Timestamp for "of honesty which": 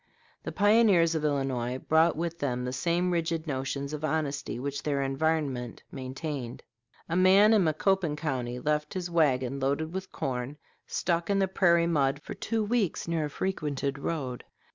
3.93-4.81